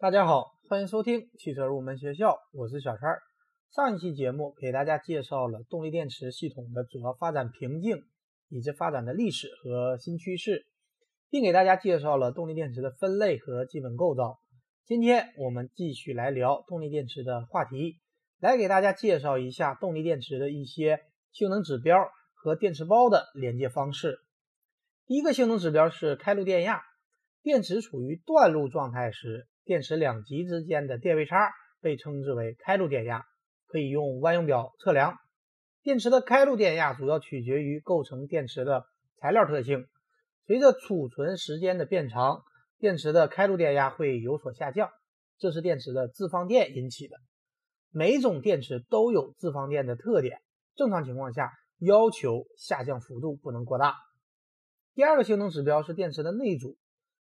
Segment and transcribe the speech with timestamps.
[0.00, 3.18] 大家好，欢迎收听汽车入门学校，我是小川。
[3.70, 8.02] 上一期节目给大家介绍了动力电池系统的主要发展瓶颈
[8.48, 10.64] 以及发展的历史和新趋势，
[11.28, 14.38] 并给大家介绍了动力电池的分类和基本构造。
[14.86, 17.98] 今天我们继续来聊动力电池的话题，
[18.38, 24.20] 来给大家介绍一下动力电池的一些性能指标和电池包的连接方式。
[25.04, 26.80] 第一个性能指标是开路电压，
[27.42, 29.46] 电池处于断路状态时。
[29.70, 33.24] 电池两极之间的电位差被称之为开路电压，
[33.68, 35.14] 可以用万用表测量。
[35.80, 38.86] 电池的开路电压主要取决于构成电池的
[39.20, 39.86] 材料特性。
[40.44, 42.42] 随着储存时间的变长，
[42.80, 44.90] 电池的开路电压会有所下降，
[45.38, 47.16] 这是电池的自放电引起的。
[47.92, 50.40] 每种电池都有自放电的特点，
[50.74, 53.94] 正常情况下要求下降幅度不能过大。
[54.96, 56.76] 第二个性能指标是电池的内阻。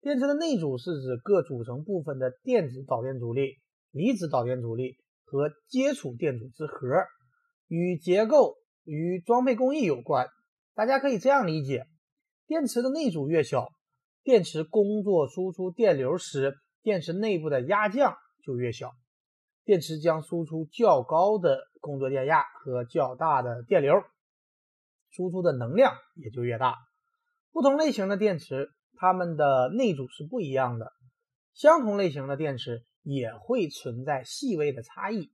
[0.01, 3.59] 电池的内阻是指各组成部分的电子导电阻力、
[3.91, 7.05] 离子导电阻力和接触电阻之和，
[7.67, 10.27] 与结构与装配工艺有关。
[10.73, 11.85] 大家可以这样理解：
[12.47, 13.71] 电池的内阻越小，
[14.23, 18.93] 电池工作输出电流时，电池内部的压降就越小，
[19.63, 23.93] 电池将输出较高的工作电压和较大的电流，
[25.11, 26.75] 输出的能量也就越大。
[27.51, 28.71] 不同类型的电池。
[29.01, 30.93] 它们的内阻是不一样的，
[31.55, 35.31] 相同类型的电池也会存在细微的差异。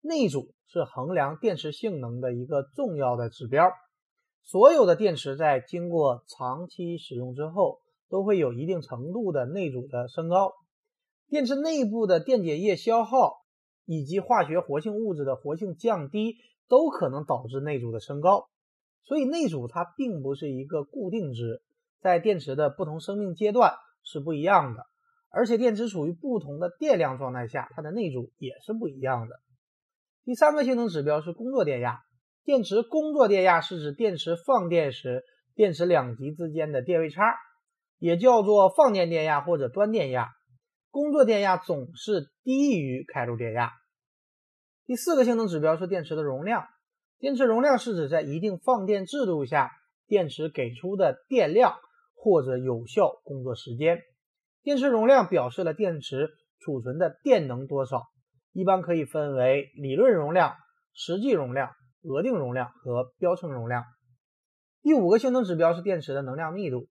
[0.00, 3.72] 内阻是衡量电池性能的一个重要的指标。
[4.44, 10.52] 所有的电池在经过长期使用之后，都会有一定程度的内阻的升高。
[11.28, 13.38] 电池内部的电解液消耗
[13.86, 16.36] 以及化学活性物质的活性降低，
[16.68, 18.46] 都可能导致内阻的升高。
[19.02, 21.60] 所以内阻它并不是一个固定值。
[22.00, 24.86] 在电池的不同生命阶段是不一样的，
[25.30, 29.40] 而且电池处于不同的电量状态下，它的内阻也是不一样的。
[30.24, 32.00] 第三个性能指标是工作电压，
[32.44, 35.24] 电池工作电压是指电池放电时
[35.54, 37.34] 电池两极之间的电位差，
[37.98, 40.28] 也叫做放电电压或者端电压。
[40.90, 43.72] 工作电压总是低于开路电压。
[44.86, 46.66] 第四个性能指标是电池的容量，
[47.18, 49.70] 电池容量是指在一定放电制度下，
[50.06, 51.74] 电池给出的电量。
[52.22, 54.02] 或者有效工作时间，
[54.62, 58.02] 电池容量表示了电池储存的电能多少，
[58.52, 60.54] 一般可以分为理论容量、
[60.92, 61.70] 实际容量、
[62.02, 63.84] 额定容量和标称容量。
[64.82, 66.88] 第五个性能指标是电池的能量密度。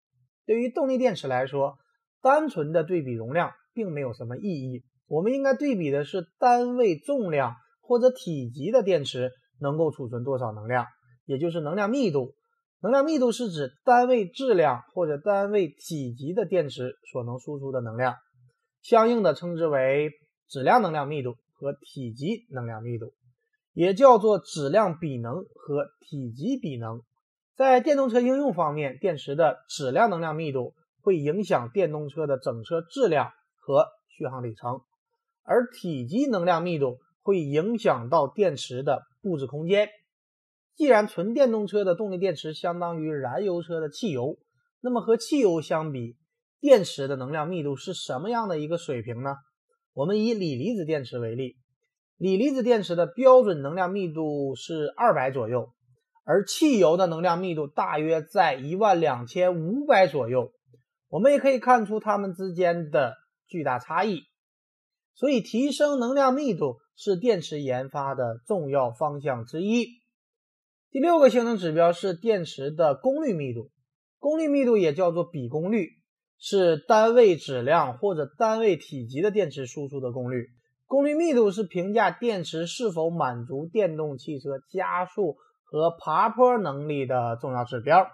[0.47, 1.77] 对于动力电池来说，
[2.23, 10.87] 单纯的对比容量并没有什么意义，我们应该对比的是单位重量或者体积的电池能够储存多少能量，
[11.25, 12.33] 也就是能量密度。
[12.81, 18.15] 能量密度是指单位质量或者单位体积的电池所能输出的能量，
[18.81, 20.11] 相应的称之为
[20.47, 23.13] 质量能量密度和体积能量密度，
[23.73, 27.01] 也叫做质量比能和体积比能。
[27.57, 34.79] 在电动车应用方面，电池的质量能量密度会影响电动车的整车质量和续航里程，
[35.43, 39.89] 而体积能量密度会影响到电池的布置空间。
[40.79, 44.39] 既然纯电动车的动力电池相当于燃油车的汽油，
[44.79, 46.15] 那么和汽油相比，
[46.61, 49.35] 电池的能量密度是什么样的一个水平呢？
[49.91, 51.57] 我们以锂离子电池为例，
[52.15, 55.73] 锂离子电池的标准能量密度是二百左右，
[56.23, 60.53] 而汽油的能量密度大约在一万两千五百左右。
[61.09, 63.17] 我们也可以看出它们之间的
[63.49, 64.21] 巨大差异。
[65.13, 69.98] 所以，提升能量密度是电池研发的重要方向之一。
[70.91, 73.69] 第六个性能指标是电池的功率密度，
[74.17, 75.89] 功率密度也叫做比功率，
[76.39, 80.47] 是单位质量或者单位体积的电池输出的功率。
[80.87, 88.07] 功率密度是评价电池是否满足电动汽车加速和爬坡能力的重要指标。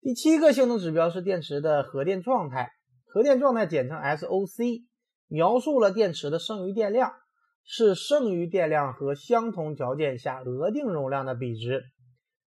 [0.00, 2.70] 第七个性能指标是电池的核电状态，
[3.04, 4.84] 核电状态简称 SOC，
[5.28, 7.12] 描述了电池的剩余电量。
[7.66, 11.82] 是剩余电量和相同条件下额定容量的比值。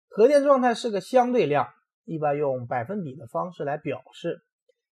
[0.08, 1.68] 核电状态是个相对量，
[2.04, 4.42] 一般用百分比的方式来表示。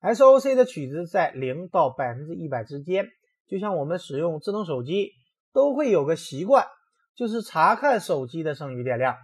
[0.00, 3.08] SOC 的取值在零到百分之一百之间。
[3.48, 5.12] 就像我们使用智能手机，
[5.52, 6.66] 都会有个习惯，
[7.16, 9.16] 就是查看手机的剩余电量。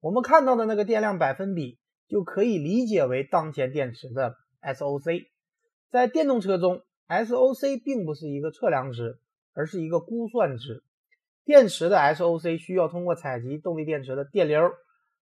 [0.00, 5.28] 我们看到的那个电量百分比，就可以理解为当前电池的 SOC。
[5.90, 9.18] 在电动车中，SOC 并不是一个测量值。
[9.54, 10.82] 而是一个估算值，
[11.44, 14.70] 电池的 SOC 需要通过采集动力电池的电流、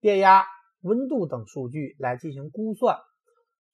[0.00, 0.44] 电压、
[0.80, 2.98] 温度等数据来进行估算。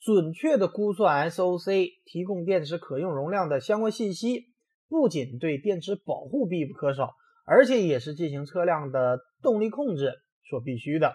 [0.00, 4.46] 准确的估算 SOC 提供电池可用容量的相关信息，
[4.88, 7.14] 不仅对电池保护必不可少，
[7.46, 10.12] 而且也是进行车辆的动力控制
[10.50, 11.14] 所必须的。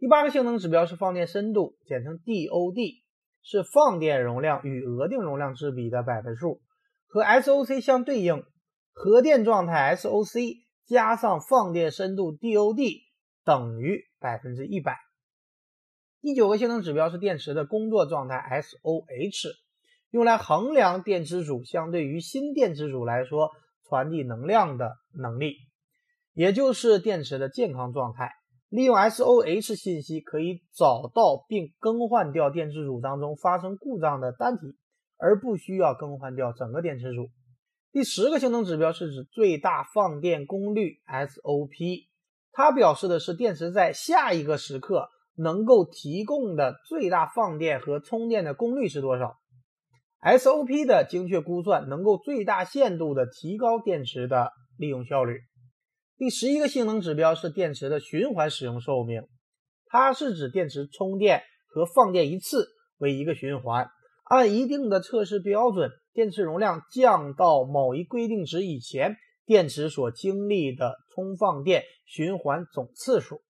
[0.00, 3.02] 第八个性能指标是放电深度，简称 DOD，
[3.44, 6.60] 是放电容量与额定容量之比的百分数，
[7.14, 8.42] 和 SOC 相对应。
[8.92, 13.02] 核电状态 SOC 加上放电深度 DOD
[13.44, 14.98] 等于百分之一百。
[16.20, 19.52] 第九个性能指标是电池的工作状态 SOH，
[20.10, 23.52] 用来衡量电池组相对于新电池组来说
[23.88, 25.54] 传递能量的能力，
[26.32, 28.32] 也就是电池的健康状态。
[28.70, 34.76] 利用 SOH 信息可以找到并更换掉电池组当中发生故障的单体，
[35.18, 37.30] 而不需要更换掉整个电池组。
[37.92, 42.06] 第十个性能指标是指最大放电功率 SOP，
[42.52, 45.10] 它表示的是电池在下一个时刻。
[45.36, 49.36] 能够提供的最大放电和充电的功率是多少
[50.22, 55.40] ？SOP 的精确估算能够最大限度的提高电池的利用效率。
[56.16, 59.26] 第十一个性能指标是电池的循环使用寿命，
[59.86, 62.68] 它是指电池充电和放电一次
[62.98, 63.88] 为一个循环，
[64.34, 69.16] 按一定的测试标准，电池容量降到某一规定值以前，
[69.46, 73.42] 电池所经历的充放电循环总次数。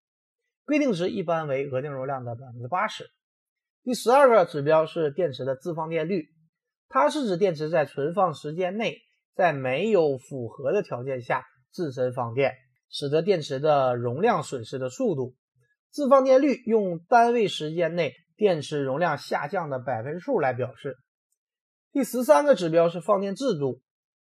[0.64, 3.10] 规定值一般为额定容量的百分之八十。
[3.82, 6.28] 第十二个指标是电池的自放电率，
[6.88, 8.96] 它是指电池在存放时间内，
[9.34, 12.54] 在没有负荷的条件下自身放电，
[12.88, 15.34] 使得电池的容量损失的速度。
[15.90, 20.96] 自放电率用单位时间内电池容量下降的百分数来表示。
[21.92, 23.81] 第十三个指标是放电制度，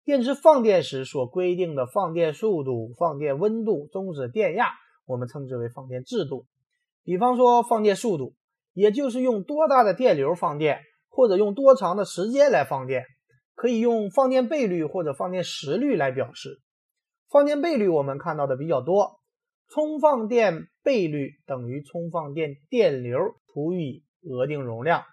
[0.03, 4.67] 电池放电时所规定的放电速度、放电温度、终止电压。
[5.05, 6.45] 我们称之为放电制度，
[7.03, 8.35] 比方说放电速度，
[8.73, 13.05] 也就是用多大的电流放电，或者用多长的时间来放电，
[13.55, 16.61] 可以用放电倍率或者放电时率来表示。
[17.29, 19.16] 放电倍率我们看到的比较多，
[19.69, 23.19] 充放电倍率等于充放电电流
[23.53, 25.03] 除以额定容量。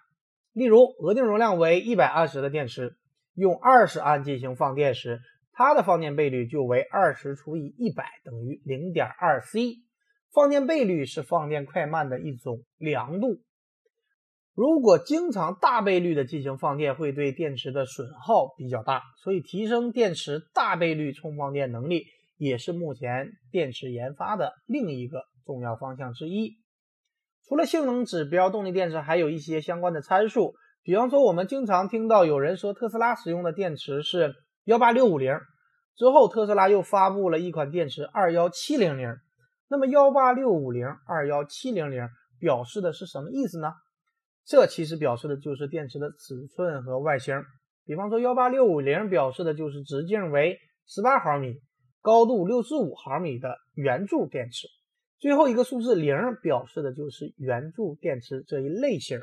[0.53, 2.95] 例如，额定容量为一百安时的电池，
[3.33, 5.19] 用二十安进行放电时，
[5.51, 9.83] 它的放电倍率就为二十除以一百等于零点二 C。
[10.33, 13.41] 放电倍率是放电快慢的一种量度。
[14.53, 22.05] 如果经常大倍率的进行放电，会对电池的损耗比较大，所以提升电池大倍率充放电能力
[22.37, 26.57] 也是目前电池研发的另一个重要方向之一。
[27.47, 34.33] 除了性能指标，动力电池还有一些相关的参数，比方说我们经常听到有人说特斯拉使用的电池是
[34.63, 35.37] 幺八六五零，
[35.95, 39.15] 之后特斯拉又发布了一款电池二幺七零零。
[39.67, 42.07] 那么幺八六五零二幺七零零
[42.39, 43.73] 表示的是什么意思呢？
[44.43, 47.43] 这其实表示的就是电池的尺寸和外形。
[47.83, 51.61] 比方说幺八六五零表示的就是直径为十八毫米、
[52.05, 54.67] 高度六十五毫米的圆柱电池。
[55.17, 59.21] 最后一个数字零表示的就是圆柱电池这一类型，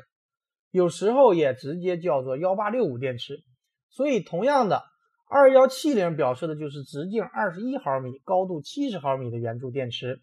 [0.69, 3.41] 有时候也直接叫做幺八六五电池。
[3.87, 4.83] 所以同样的，
[5.29, 10.19] 二幺七零表示的就是直径二十一毫米、高度七十毫米的圆柱电池。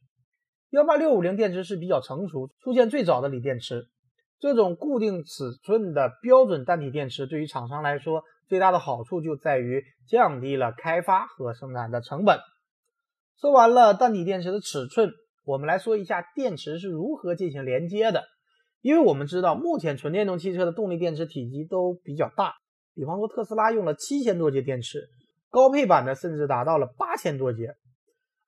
[0.68, 3.88] 幺八六五零电池是比较成熟、出现最早的锂电池。
[4.38, 12.40] 这种固定尺寸的标准单体电池，对于厂商来说，最大的好处就在于降低了开发和生产的成本。
[13.38, 15.12] 说完了单体电池的尺寸，
[15.44, 18.24] 我们来说一下电池是如何进行连接的。
[18.80, 22.54] 因为我们知道，目前纯电动汽车的动力电池体积都比较大，
[22.92, 25.08] 比方说特斯拉用了七千多节电池，
[25.48, 27.76] 高配版的甚至达到了八千多节。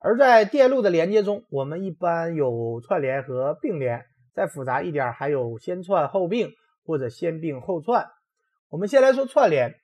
[0.00, 4.04] 而在电路的连接中，我们一般有串联和并联，
[4.34, 6.50] 再复杂一点还有先串后并
[6.84, 8.08] 或者先并后串。
[8.68, 9.74] 我们先来说串联，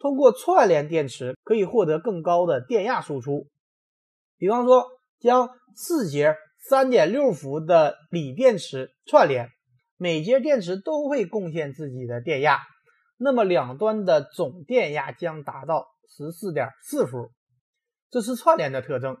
[0.00, 3.46] 通过串联电池可以获得更高的电压输出。
[4.38, 4.86] 比方说，
[5.20, 9.50] 将四节三点六伏的锂电池串联，
[9.98, 12.60] 每节电池都会贡献自己的电压，
[13.18, 17.30] 那么两端的总电压将达到十四点四伏，
[18.10, 19.18] 这是串联的特征。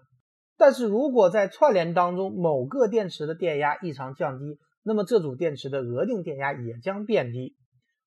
[0.56, 7.54] 但是如果在串联当中某个电池的电压异常降低，那么这组电池的额定电压也将变低。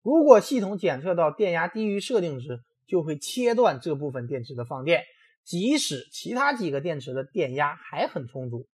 [0.03, 5.03] 如果系统检测到电压低于设定值，就会切断这部分电池的放电，
[5.45, 8.67] 即使其他几个电池的电压还很充足。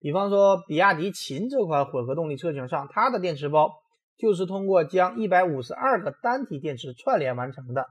[0.00, 3.70] 比方说，比亚迪秦这款混合动力车型上，它的电池包
[4.18, 7.86] 就是通过将一百五十二个单体电池串联完成的。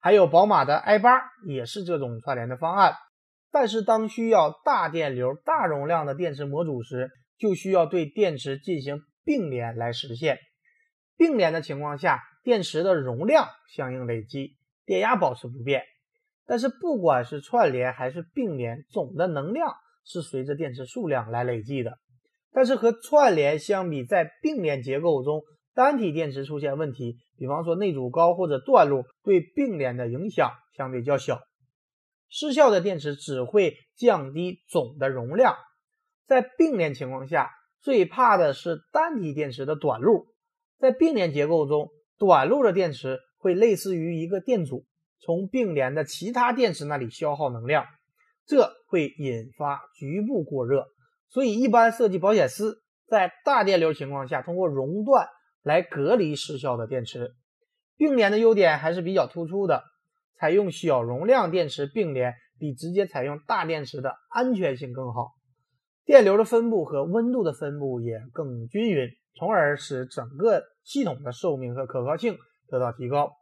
[0.00, 2.94] 还有宝马的 i 八也是这种串联的方案。
[3.50, 10.38] 但是，当需要大电流、大容量的电池模组时，就需要对电池进行并联来实现。
[11.22, 15.84] 并联的情况下，电池的容量相应累积，电压保持不变。
[16.46, 19.72] 但是不管是串联还是并联，总的能量
[20.04, 21.96] 是随着电池数量来累计的。
[22.50, 31.38] 但是和串联相比，在并联结构中，单体电池出现问题，比方说内阻高或者断路，对并联的影响相对较小。
[32.28, 35.54] 失效的电池只会降低总的容量。
[36.26, 40.26] 在并联情况下，最怕的是单体电池的短路。
[40.82, 44.84] 在并联结构中，短路的电池会类似于一个电阻，
[45.20, 47.86] 从并联的其他电池那里消耗能量，
[48.46, 50.86] 这会引发局部过热。
[51.28, 55.28] 所以，一般设计保险丝在大电流情况下，通过熔断
[55.62, 57.30] 来隔离失效的电池。
[57.96, 59.84] 并联的优点还是比较突出的，
[60.34, 65.28] 采用小容量电池并联比直接采用大电池的安全性更好，
[66.04, 69.08] 电流的分布和温度的分布也更均匀，
[69.38, 73.32] 从而使整个系统的寿命和可靠性得到提高。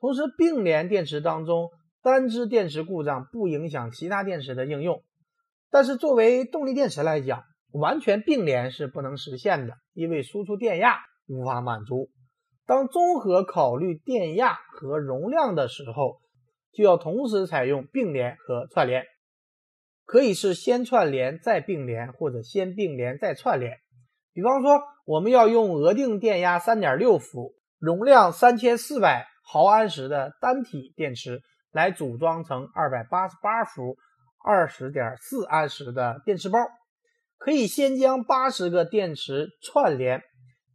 [0.00, 1.70] 同时，并联电池当中
[2.02, 5.02] 单支电池故障不影响其他电池的应用。
[5.70, 12.10] 但是作为动力电池来讲，完全并联是不能实现的，因为输出电压无法满足。
[12.66, 16.20] 当综合考虑电压和容量的时候，
[16.72, 19.04] 就要同时采用并联和串联，
[20.04, 23.78] 可以是先串联再并联，或者先并联再串联。
[24.34, 31.40] 比方说，我们要用额定电压三点六伏、容量三千四百毫安时的单体电池
[31.72, 33.96] 来组装成二百八十八伏。
[34.46, 36.58] 二十点四安时的电池包，
[37.38, 40.22] 可以先将八十个电池串联，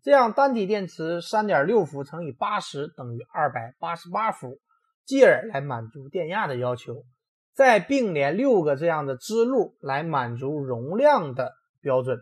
[0.01, 4.57] 这样单体电池三点六伏乘以八十等于二百八十八伏，
[5.05, 7.03] 继而来满足电压的要求。
[7.53, 12.17] 再并联六个这样的支路来满足容量的标准，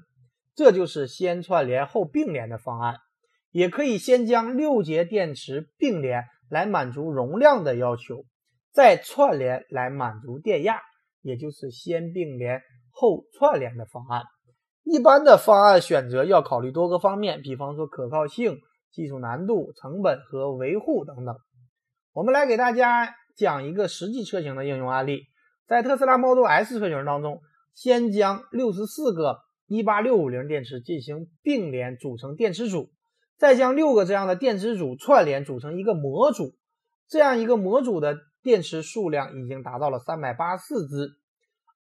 [0.57, 2.97] 这就是先串联后并联的方案。
[3.51, 8.25] 也可以先将六节电池并联来满足容量的要求，
[8.73, 10.81] 再串联来满足电压。
[11.21, 12.61] 也就是先并联
[12.91, 14.23] 后串联的方案。
[14.83, 18.57] 一般的方案选择要考虑多个方面，比方说可靠性、
[18.91, 21.35] 技术难度、成本和维护等等。
[22.13, 25.23] 我们来给大家讲一个实际车型的应用案例。
[25.67, 27.41] 在特斯拉 Model S 车型当中，
[27.75, 32.89] 先将六十四个18650电池进行并联组成电池组，
[33.37, 36.55] 再将六个这样的电池组串联组成一个模组。
[37.07, 38.17] 这样一个模组的。
[38.43, 41.09] 电池数量已经达到了三百八十四支，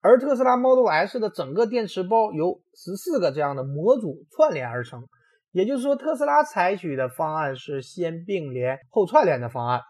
[0.01, 5.03] 而特斯拉 Model S 的整个电池包由十四个这样的模组串联而成。
[5.51, 9.81] 也就是说，特斯拉采取的方案是先并联后串联的方案。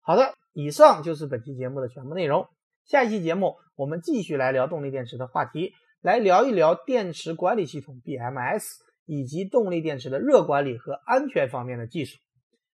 [0.00, 2.48] 好的，以上就是本期节目的全部内容。
[2.84, 8.64] 下一期节目我们继续来聊动力电池的话题，来聊一聊电池管理系统 BMS
[9.04, 12.18] 以及动力电池的热管理和安全方面的技术。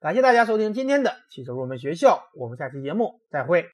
[0.01, 3.69] 感谢大家收听今天的汽车入门学校，我们下期节目再会。